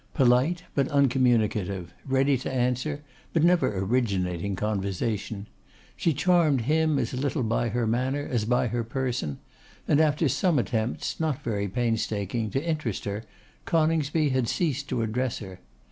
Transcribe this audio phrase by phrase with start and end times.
[0.15, 3.03] Polite, but uncommunicative; ready to answer,
[3.33, 5.45] but never originating conversation;
[5.95, 9.37] she charmed him as little by her manner as by her person;
[9.87, 13.23] and after some attempts, not very painstaking, to interest her,
[13.65, 15.59] Coningsby had ceased to address her.